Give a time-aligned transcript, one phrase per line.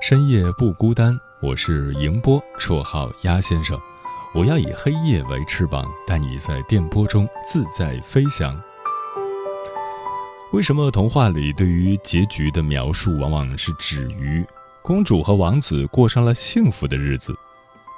[0.00, 3.76] 深夜不孤单，我是迎波，绰号鸭先生。
[4.32, 8.58] 我要以黑夜为翅膀，带你在电波中自在飞翔。
[10.52, 14.46] 为什么童话里对于结局的描述往往是止于
[14.82, 17.34] 公主和王子过上了幸福的日子？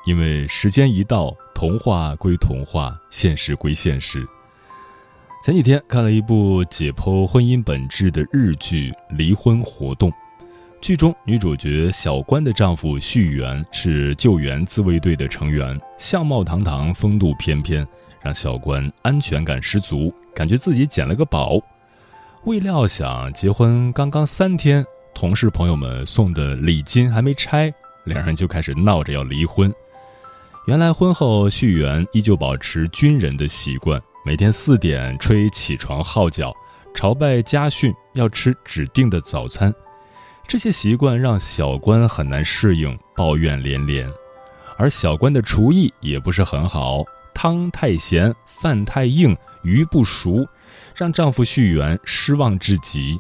[0.06, 4.26] 因为时间一到，童话归童话，现实归现实。
[5.44, 10.10] 前几天看了一部解剖婚姻本质的日剧《离婚活动》。
[10.80, 17.86] 剧中女主角小关的丈夫旭元是救援自卫队的成员，相貌堂堂，风度翩翩，
[18.22, 21.60] 让小关安全感十足，感觉自己捡了个宝。
[22.44, 24.82] 未料想结婚刚刚三天，
[25.14, 27.72] 同事朋友们送的礼金还没拆，
[28.04, 29.70] 两人就开始闹着要离婚。
[30.66, 36.54] 原来婚后旭元依旧保持军人的习惯，每天四点吹起床号角，
[36.94, 39.70] 朝拜家训，要吃指定的早餐。
[40.50, 44.12] 这些习惯让小关很难适应，抱怨连连，
[44.76, 50.44] 而小关的厨艺也不是很好，汤太咸，饭太硬，鱼不熟，
[50.96, 53.16] 让丈夫旭元失望至极。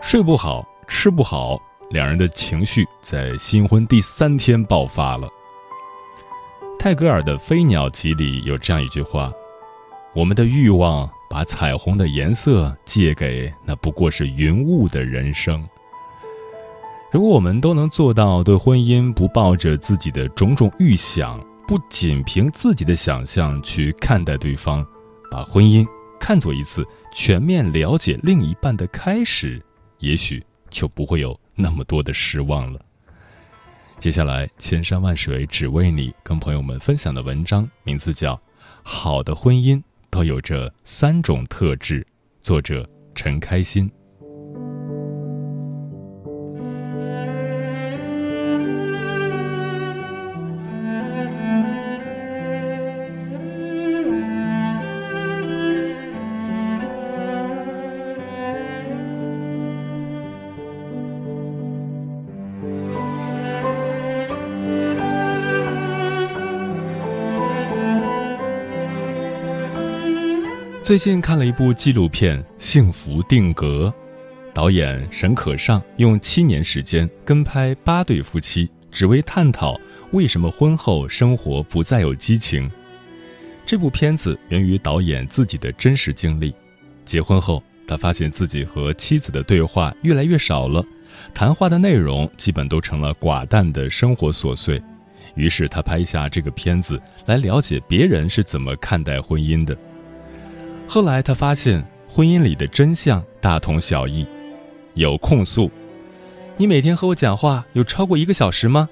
[0.00, 1.60] 睡不好，吃不好，
[1.90, 5.28] 两人的情绪在新婚第三天爆发了。
[6.78, 9.32] 泰戈尔的《飞鸟集》里有这样一句话
[10.14, 15.60] ：“我们的欲望把彩虹的颜色借给那不过是云雾的人生。”
[17.12, 24.82] 如果我们都能做到对婚姻不抱着自己的种种预想，不仅凭自己的想象去看待对方，
[25.30, 25.86] 把婚姻
[26.18, 29.62] 看作一次全面了解另一半的开始，
[29.98, 32.80] 也许就不会有那么多的失望了。
[33.98, 38.34] 接下来，千山万水只为你，跟朋友们分享的文章名字叫
[38.82, 39.78] 《好的婚姻
[40.08, 42.00] 都有着三种特质》，
[42.40, 43.90] 作者陈开心。
[70.82, 73.86] 最近看了一部纪录片《幸福定格》，
[74.52, 79.78] 导演沈可尚用七年时间跟拍八对夫妻，只为探讨
[80.10, 82.68] 为什么婚后生活不再有激情。
[83.64, 86.52] 这部片子源于导演自己的真实经历。
[87.04, 90.84] 结婚后，他发现自己和妻子的对话越来越少了，
[91.32, 94.82] 谈话的内容基本都成了寡淡的生活琐碎。
[95.36, 99.78] 于是他拍下这个片子，来了解别人是怎么看待婚姻的。
[100.94, 104.26] 后来他发现，婚姻里的真相大同小异，
[104.92, 105.70] 有控诉
[106.58, 108.86] ：“你每天和我讲话有超过一个小时吗？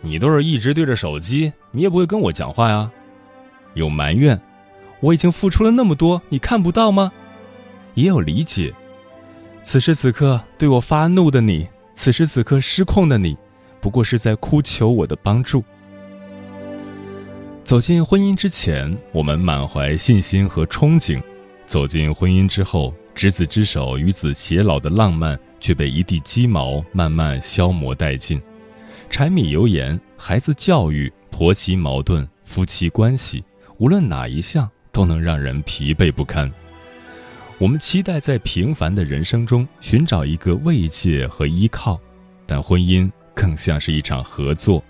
[0.00, 2.88] 你都是一直对着手机，你也不会跟我讲话呀。”
[3.74, 4.40] 有埋怨
[5.02, 7.10] ：“我已经付出了那么多，你看不到吗？”
[7.94, 8.72] 也有理解
[9.64, 13.36] ：“此时此刻对我发怒的你，此时此刻失控的你，
[13.80, 15.64] 不过是在哭求我的帮助。”
[17.68, 21.20] 走进婚姻之前，我们满怀信心和憧憬；
[21.66, 28.40] 走进婚姻之后，执子之手与子偕老的浪漫却被一地鸡毛慢慢消磨殆尽。
[29.10, 33.44] 柴米油盐、孩子教育、婆媳矛盾、夫妻关系，
[33.76, 36.50] 无论哪一项都能让人疲惫不堪。
[37.58, 42.00] 我们期待在平凡的人生中寻找一个慰藉和依靠，
[42.46, 44.82] 但婚姻更像是一场合作。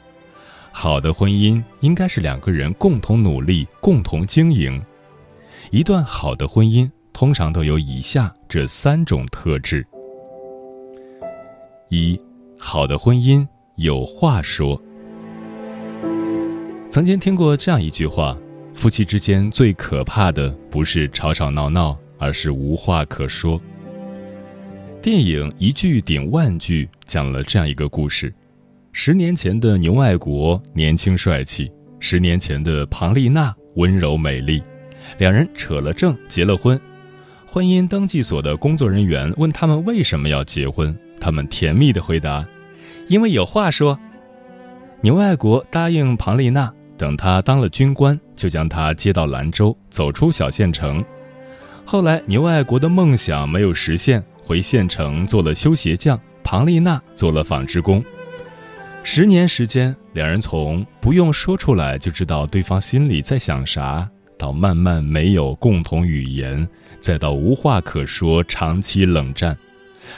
[0.80, 4.80] 好的婚姻应该是两个人共同努力、共同经营。
[5.72, 9.84] 一段好的婚姻通常都有以下这三种特质：
[11.88, 12.16] 一、
[12.56, 13.44] 好的婚姻
[13.75, 14.80] 有话说。
[16.88, 18.38] 曾经听过这样一句话：
[18.72, 23.60] 夫妻之间最可怕的不是吵吵闹闹，而是无话可说。
[25.02, 28.32] 电影一句顶万句，讲了这样一个故事：
[28.93, 31.70] 十年前的牛爱国年轻帅气，
[32.00, 34.62] 十年前的庞丽娜温柔美丽，
[35.19, 36.79] 两人扯了证结了婚。
[37.46, 42.46] 婚姻登记所的工作人员问他们为什么要结婚，他们甜蜜的回答
[43.08, 43.99] ：“因为有话说。”
[45.00, 51.05] 牛爱国答应庞丽娜，等他当了军官，就将她接到兰州，走出小县城。
[51.84, 58.05] 后来，牛爱国的梦想没有实现，回县城做了修鞋匠，庞丽娜做了纺织工。
[59.10, 64.06] 十年时间，两人从不用说出来就知道对方心里在想啥，
[64.37, 66.69] 到慢慢没有共同语言，
[67.00, 69.56] 再到无话可说，长期冷战，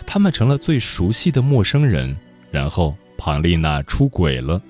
[0.04, 2.16] 他们成了最熟悉的陌生人。
[2.50, 4.60] 然后，庞丽娜出轨了。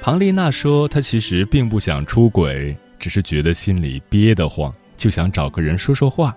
[0.00, 6.34] 庞丽娜说：“她其实并不想出轨，只是觉得心里憋得慌，就想找个人说说话。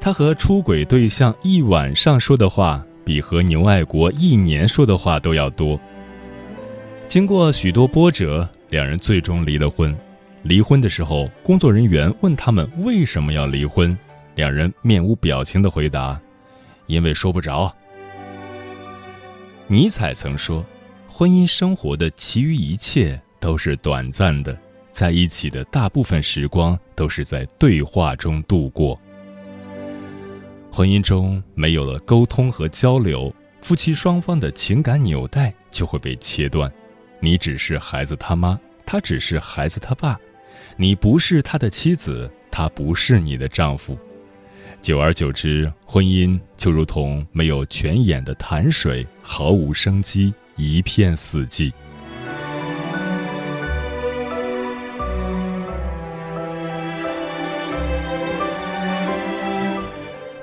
[0.00, 5.80] 她和出轨对象一晚上说的话，比和牛爱国一年说的话都要多。
[7.08, 9.96] 经过许多波折，两人最终离了婚。
[10.42, 13.96] 离婚的时候，工作人员问他们为什么要离婚，
[14.34, 16.20] 两人面无表情的回答
[16.86, 17.74] ：‘因为说不着。’
[19.68, 20.62] 尼采曾说。”
[21.10, 24.56] 婚姻生活的其余一切都是短暂的，
[24.92, 29.00] 在一起的大部分时光都是在对话中度过。
[30.70, 36.72] 婚姻中没有了沟通和交流，夫妻双方的情感纽带就会被切断。
[37.20, 40.18] 你只是孩子他妈，他只是孩子他爸，
[40.76, 43.98] 你不是他的妻子，他不是你的丈夫。
[44.80, 50.32] 久而久之，婚姻就如同没有泉眼的潭水，毫无生机。
[50.54, 51.72] 一片死寂。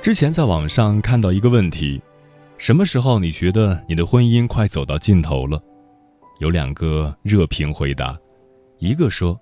[0.06, 2.00] 之前在网上看到一个问题：
[2.60, 5.60] 什么时候你觉得你的婚姻快走到尽头了？
[6.38, 8.16] 有两个热评回答，
[8.78, 9.36] 一个说，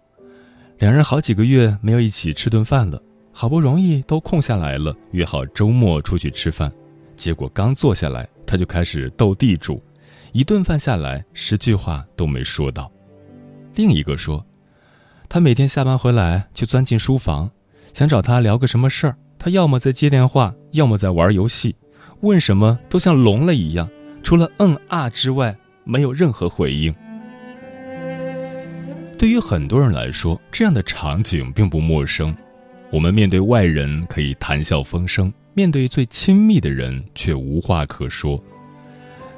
[0.80, 2.98] 两人好几个月没有一起吃顿饭了，
[3.34, 6.72] 好不容易都空下来了，约好周末出去吃饭，
[7.18, 9.84] 结果刚坐下来，他就开始斗地主。
[10.32, 12.90] 一顿饭下来，十句话都没说到。
[13.76, 14.42] 另一个说，
[15.28, 17.52] 他每天下班回来就钻进书房，
[17.92, 21.76] 想找他聊个什么事儿，他要么在接电话，要么在玩游戏，
[22.22, 23.90] 问什么都像聋了一样，
[24.24, 25.54] 除了嗯啊之外，
[25.84, 26.96] 没有任何回应。
[29.20, 32.34] 对于很多人来说，这样的场景并不陌生。
[32.90, 38.42] 我们面对外人可以谈笑风生，面对最亲密的人却无话可说。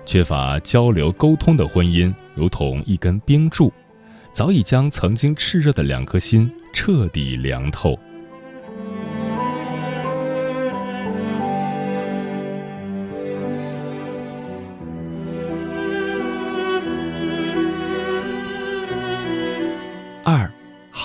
[0.05, 3.73] 缺乏交流沟通的婚姻，如同一根冰柱，
[4.31, 7.97] 早已将曾经炽热的两颗心彻底凉透。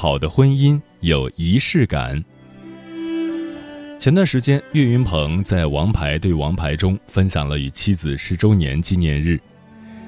[0.00, 2.24] 好的婚姻有仪式感。
[3.98, 9.38] 前段时间，岳云鹏在《王牌对王牌》中分享了与妻子十周年纪念日。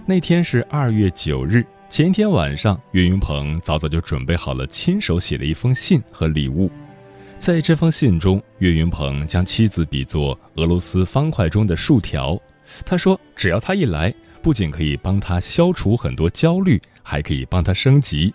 [0.06, 6.70] 那天是二月九日，前一天晚上，岳云鹏早早就准备好了亲手写的一封信和礼物。
[7.36, 12.40] 在这封信中，岳云鹏将妻子比作俄罗斯方块中的竖条。
[12.86, 18.32] 他说：“只要他一来，不仅可以帮他消除很多焦虑，还可以帮他升级。”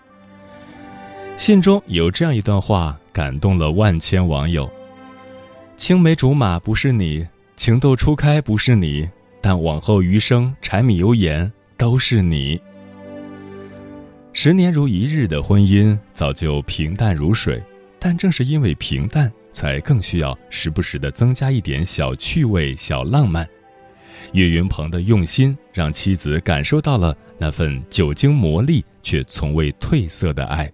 [1.38, 4.68] 信中有这样一段话，感动了万千网友。
[5.78, 7.26] 青梅竹马不是你，
[7.56, 9.08] 情窦初开不是你，
[9.40, 12.60] 但往后余生，柴米油盐都是你。
[14.34, 17.62] 十年如一日的婚姻早就平淡如水，
[18.00, 23.48] 但正是因为平淡，才更需要时不时的增加一点小趣味、小浪漫。
[24.34, 30.70] 岳云鹏的用心，让妻子感受到了那份久经磨砺却从未褪色的爱。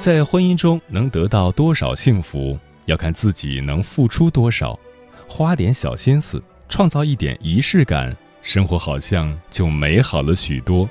[0.00, 2.58] 在婚姻中能得到多少幸福？
[2.86, 4.80] 要看自己能付出多少，
[5.28, 10.88] 花点小心思，创造一点仪式感，生活好像就美好了许多。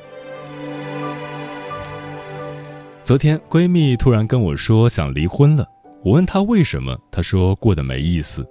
[3.03, 5.67] 昨天闺蜜突然跟我说想离婚了，
[6.03, 8.47] 我问她为什么，她说过得没意思。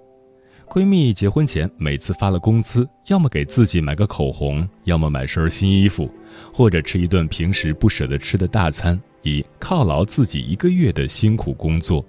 [0.69, 6.11] 闺蜜结婚前每次发了工资，要么给自己买个口红，要么买身新衣服，
[6.53, 12.05] 或者吃一顿平时不舍得吃的大餐，以犒劳自己一个月的辛苦工作。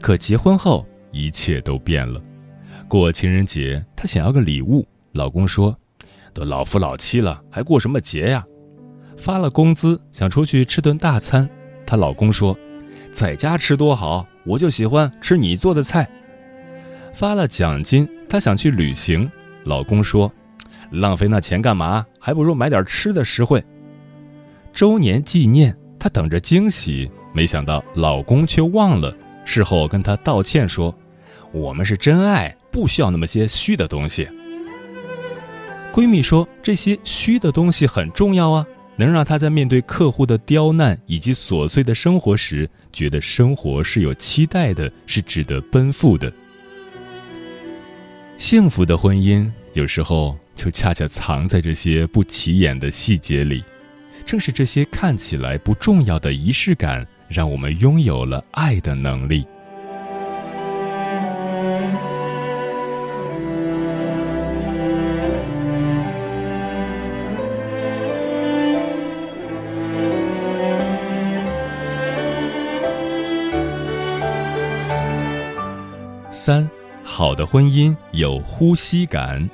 [0.00, 2.22] 可结婚后一切都变了。
[2.86, 5.76] 过情人节，她想要个礼物，老公说
[6.32, 8.44] ：“都老夫老妻了，还过什么节呀？
[9.16, 11.48] 发了工资想出去吃顿大餐，
[11.84, 12.56] 她老公说
[13.10, 16.08] ：“在家吃多好，我就喜欢吃你做的菜。”
[17.12, 19.30] 发了奖金，她想去旅行，
[19.64, 20.32] 老公说
[20.90, 22.04] ：“浪费那钱干嘛？
[22.18, 23.62] 还不如买点吃的实惠。”
[24.72, 29.14] 周年纪念，她等着惊喜，没想到老公却忘了，
[29.44, 30.94] 事后跟她道歉说
[31.52, 34.28] ：“我们是真爱，不需要那么些虚的东西。”
[35.92, 46.30] 闺蜜说：“这些虚的东西很重要啊。”能让她在面对客户的刁难以及琐碎的生活时，觉得生活是有期待的，是值得奔赴的。
[48.40, 53.62] 幸福的婚姻有时候就恰恰藏在这些不起眼的细节里，
[54.24, 59.46] 正是这些看起来不重要的仪式感，让我们拥有了爱的能力。
[76.30, 76.68] 三，
[77.12, 79.50] 好的婚姻有呼吸感。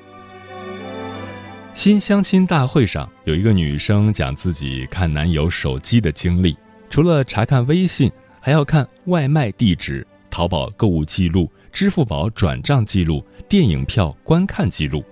[1.73, 6.55] 新相亲大会上，有一个女生讲自己看男友手机的经历，
[6.91, 15.03] 除了查看微信，还要看外卖地址、淘宝购物记录、支付宝转账记录、电影票观看记录。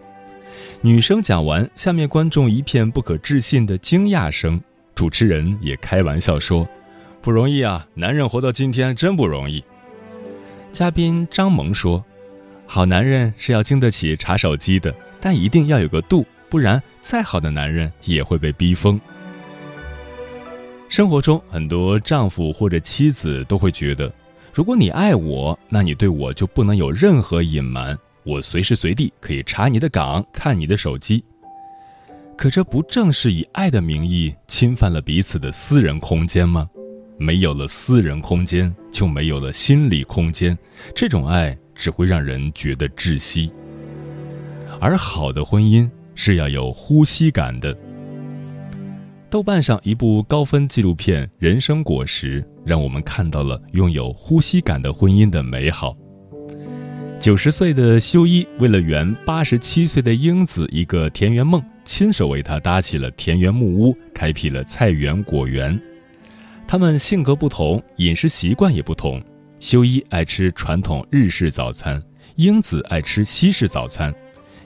[0.82, 4.60] 女生讲完，下面观众一片不可置信的惊讶声，
[4.94, 6.68] 主持人也开玩笑说
[7.22, 9.64] ：“不容易啊，男人活到今天真不容易。”
[10.72, 12.04] 嘉宾张萌说
[12.66, 19.00] ：“好男人是要经得起查手机的，但一定要有个度，不然再好的男人也会被逼疯。”
[20.88, 24.12] 生活中，很多丈夫或者妻子都会觉得，
[24.52, 31.25] 如果你爱我，那你对我就不能有任何隐瞒，我随时随地可以查你的岗，看你的手机。
[32.37, 36.68] 可这不正是以爱的名义侵犯了彼此的私人空间吗？
[37.16, 40.56] 没有了私人空间，就没有了心理空间。
[40.94, 43.52] 这种爱只会让人觉得窒息。
[44.81, 47.76] 而好的婚姻是要有呼吸感的。
[49.31, 55.97] 豆瓣上一部高分纪录片《人生果实》，让我们看到了拥有呼吸感的婚姻的美好。
[57.19, 65.81] 九十岁的修一为了圆八十七岁的英子一个田园梦，亲手为她搭起了田园木屋，开辟了菜园果园。
[66.66, 69.23] 他们性格不同，饮食习惯也不同。
[69.64, 71.99] 修一爱吃传统日式早餐，
[72.37, 74.14] 英子爱吃西式早餐。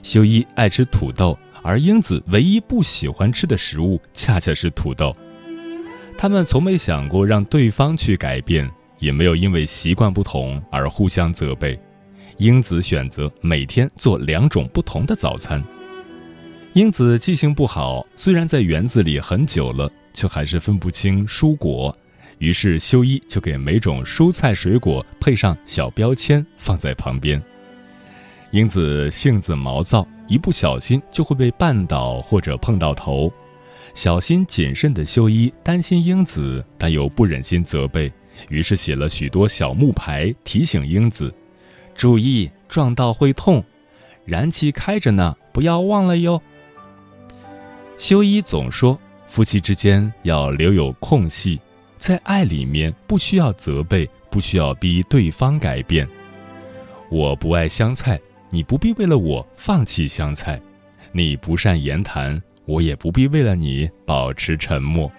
[0.03, 5.15] 修一爱吃土豆，而英子唯一不喜欢吃的食物恰恰是土豆。
[6.17, 11.79] 他们从没想过让对方去改变，也没有因为习惯不同而互相责备。
[12.35, 15.63] 英子选择每天做两种不同的早餐。
[16.73, 19.89] 英子记性不好，虽然在园子里很久了。
[20.11, 21.95] 却还是分不清蔬果，
[22.39, 27.41] 于是修一就给每种蔬菜水果配上小标签，放在旁边。
[28.51, 33.31] 英子性子毛躁，一不小心就会被绊倒或者碰到头。
[33.93, 38.11] 小心谨慎的修一担心英子，但又不忍心责备，
[38.49, 41.33] 于是写了许多小木牌提醒英子：
[41.95, 43.63] 注意撞到会痛，
[44.25, 46.41] 燃气开着呢，不要忘了哟。
[47.97, 48.99] 修一总说。
[49.29, 51.59] 夫妻之间要留有空隙，
[51.99, 56.07] 在爱里面不需要责备，不需要逼对方改变。
[57.11, 58.17] 我不爱香菜，
[58.49, 60.57] 你不必为了我放弃香菜；
[61.11, 65.11] 你不善言谈，我也不必为了你保持沉默。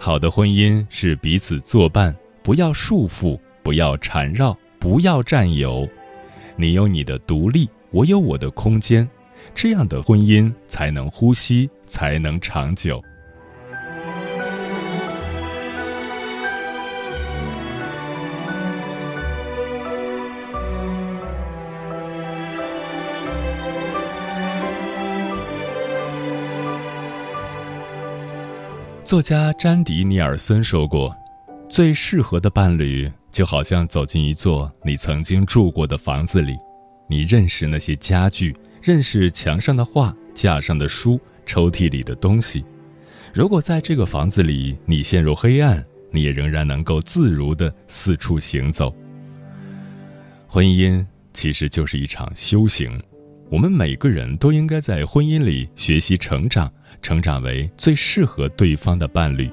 [0.00, 5.88] 好的婚姻是彼此作伴，不要束缚，不要缠绕，不要占有。
[6.56, 9.08] 你有你的独立，我有我的空间。
[9.54, 13.02] 这样的婚姻才能呼吸，才能长久。
[29.12, 31.14] 作家詹迪尼尔森说过
[31.68, 36.56] ：“最适合的伴侣，就好像走进一座你曾经住过的房子里，
[37.06, 42.64] 你认识那些家具。”认识墙上的画、架上的书、抽屉里的东西。
[43.34, 48.90] 如果在这个房子里你陷入黑暗，你也仍然能够自如地四处行走。
[50.46, 51.04] 婚姻
[51.34, 52.98] 其实就是一场修行，
[53.52, 59.50] 我们每个人都应该在婚姻里学习成长，成长为最适合对方的伴侣，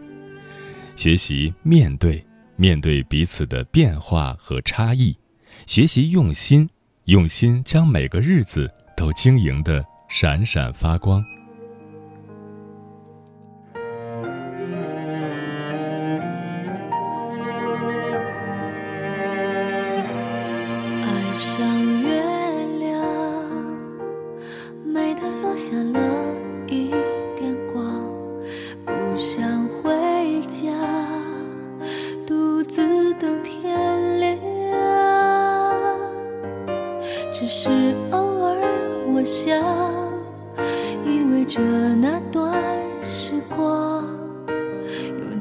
[0.95, 2.25] 学习面对
[2.55, 5.13] 面对彼此的变化和差异，
[5.65, 6.69] 学习用心
[7.05, 8.71] 用心将每个日子。
[8.99, 11.23] 都经营的闪闪发光。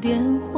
[0.09, 0.19] 电
[0.55, 0.58] 话。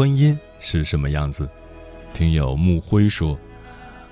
[0.00, 1.46] 婚姻是什么样子？
[2.14, 3.38] 听友木辉说：“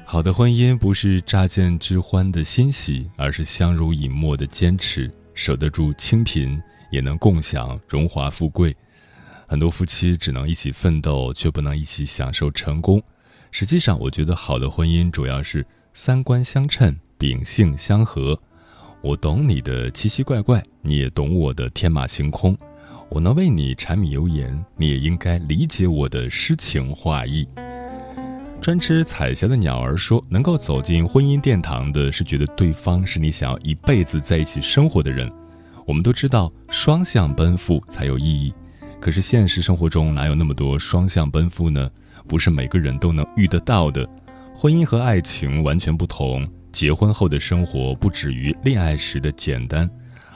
[0.04, 8.76] 好的婚姻不是乍见之欢的欣喜，而是相濡以沫的坚持，守得住清贫，也能共享荣华富贵。
[9.46, 13.02] 很多夫妻只能一起奋斗，却不能一起享受成功。
[13.50, 18.38] 实际上，我觉得好的婚姻主要是三观相称，秉性相合。
[19.00, 22.54] 我懂你的奇奇怪怪，你也懂我的天马行空。”
[23.10, 27.48] 我能为你柴米油盐，你也应该理解我的诗情画意。
[28.60, 35.30] 专吃彩霞的鸟儿说：“能够走进婚姻殿堂的是觉得对方是你想要一辈子在一起生活的人。”
[35.86, 38.52] 我们都知道双向奔赴才有意义，
[39.00, 41.88] 可是现实生活中哪有那么多双向奔赴呢？
[42.26, 44.06] 不是每个人都能遇得到的。
[44.54, 49.88] 婚姻和爱情完全不同，结婚后的生活不止于恋爱时的简单。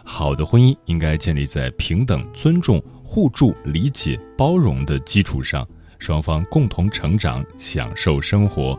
[0.04, 5.66] 好的婚姻应该建立在平等、尊重、互助、理解、包容的基础上，
[5.98, 8.78] 双方共同成长，享受生活。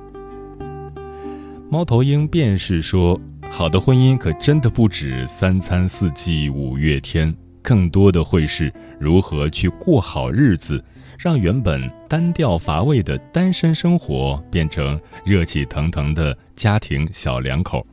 [1.70, 10.84] 猫头鹰便是说，好的婚姻可真的不止三餐四季五月天，更多的会是如何去过好日子，
[11.18, 17.86] 让原本单调乏味的单身生活变成热气腾腾的家庭小两口。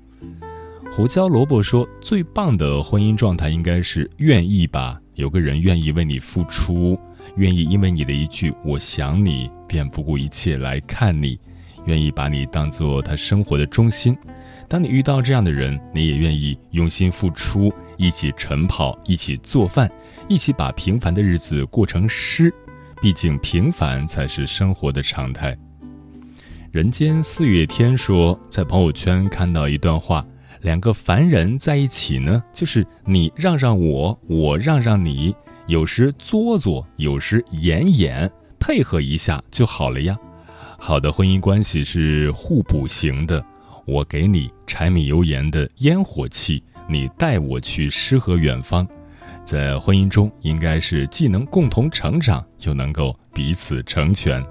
[0.93, 6.99] 胡椒萝卜说：“最棒的婚姻状态应该是愿意吧，有个人愿意为你付出，
[7.37, 11.39] 愿意因为你的一句‘我想你’便不顾一切来看你，
[11.87, 14.19] 愿意把你当做他生活的中心。
[14.69, 19.89] 当你遇到这样的人，你也愿意用心付出，一起晨跑，一起做饭，
[20.29, 22.53] 一起把平凡的日子过成诗。
[23.01, 25.57] 毕竟平凡才是生活的常态。”
[26.73, 30.27] 人间四月天说，在朋友圈看到一段话。
[30.61, 35.35] 两个凡人在一起呢，就是你让让我，我让让你，
[35.67, 40.17] 有时作作，有时演演，配合一下就好了呀。
[40.79, 43.45] 好的婚姻关系是互补型的，
[43.87, 48.87] 我给你柴米油盐的烟火气，你带我去诗和远方。
[49.45, 54.45] 在婚姻中，应该是既能共同成长，又能够彼此成全。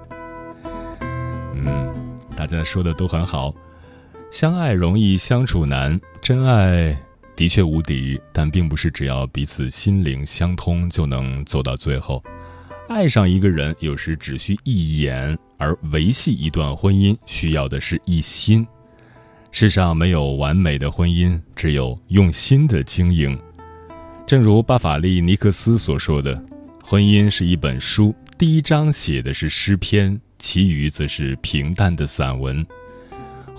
[1.54, 1.94] 嗯，
[2.36, 3.54] 大家说的都很好。
[4.30, 6.96] 相爱容易相处难，真爱
[7.34, 12.22] 的确无敌，但并不是只要彼此心灵相通就能走到最后。
[12.88, 18.64] 爱上一个人有时只需一眼，而维系一段婚姻需要的是一心。
[19.50, 23.36] 世上没有完美的婚姻，只有用心的经营。
[24.28, 26.40] 正如巴法利尼克斯所说的
[26.84, 32.64] ：“婚姻是一本书，第一章写的是诗篇，其余则是平淡的散文。”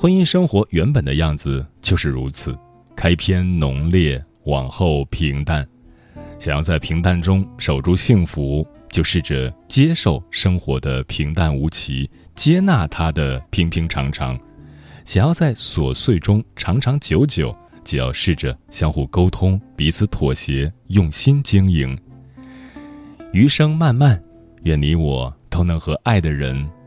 [0.01, 2.57] 婚姻生活原本的样子就是如此，
[2.95, 5.63] 开篇浓烈，往后平淡。
[6.39, 14.35] 想要在平淡中守住幸福，就试着接受生活的平淡无奇，接纳它的平平常常。
[15.05, 21.95] 想要在琐碎中长长久久，就要试着相互沟通，彼此妥协，用心经营。
[23.33, 24.19] 余生漫漫，
[24.63, 26.67] 愿你我都能和爱的人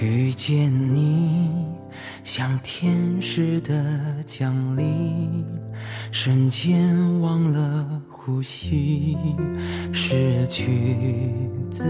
[0.00, 1.50] 遇见你。
[2.22, 3.74] 像天使的
[4.24, 5.44] 降临，
[6.12, 9.16] 瞬间忘了呼吸，
[9.92, 11.32] 失去
[11.70, 11.84] 自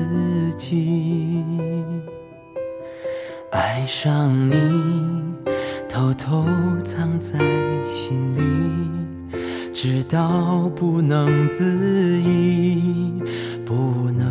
[0.56, 1.44] 己。
[3.52, 4.54] 爱上你，
[5.88, 6.46] 偷偷
[6.84, 7.38] 藏在
[7.90, 9.34] 心里，
[9.74, 13.22] 直到不能自已，
[13.66, 14.26] 不能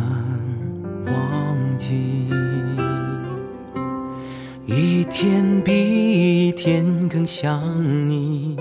[1.06, 2.29] 忘记。
[5.10, 8.56] 天比一天更想你，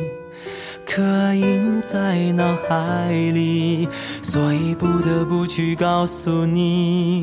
[0.84, 1.04] 刻
[1.36, 3.88] 印在脑海里，
[4.24, 7.22] 所以不得不去告诉你，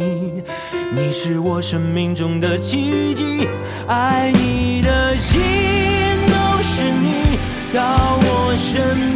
[0.95, 3.49] 你是我生命中的奇迹。
[3.89, 5.41] 爱你的心
[6.29, 7.39] 都是你，
[7.73, 9.16] 到我身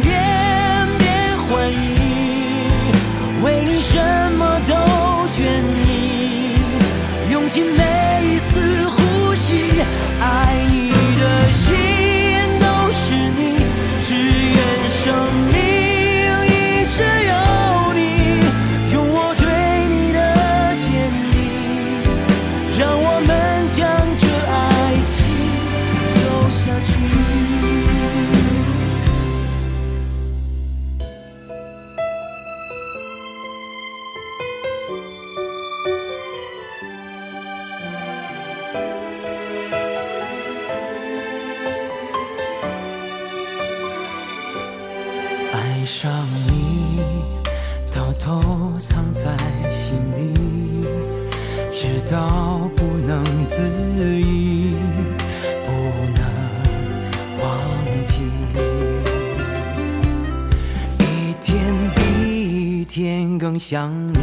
[63.71, 64.19] 想你，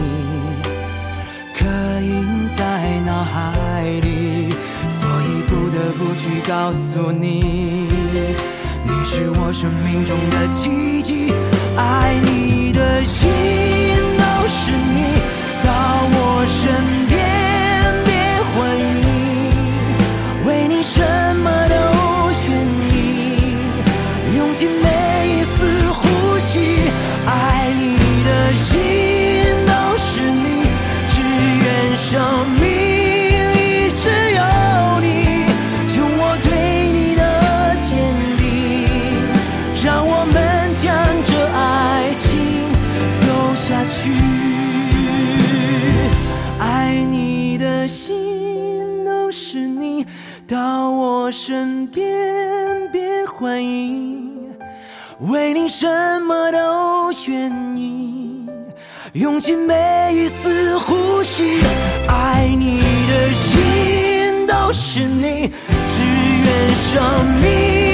[1.56, 1.64] 刻
[2.02, 4.50] 印在脑海里，
[4.90, 7.88] 所以不得不去告诉你。
[8.84, 11.32] 你是我生命中的奇迹，
[11.78, 13.30] 爱你的心
[14.18, 15.16] 都是你，
[15.64, 15.72] 到
[16.12, 16.77] 我身
[53.38, 54.18] 怀疑。
[55.20, 55.86] 为你什
[56.22, 58.48] 么都愿意，
[59.12, 61.60] 用尽每一丝呼吸。
[62.08, 65.52] 爱你的心都是你，
[65.94, 66.04] 只
[66.44, 67.87] 愿生命。